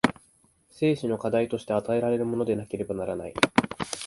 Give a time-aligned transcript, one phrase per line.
[0.71, 3.35] 生死の課題として与えられるものでなければならない。